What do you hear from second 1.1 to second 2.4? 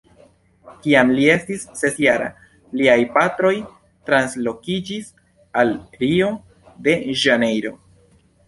li estis ses-jara,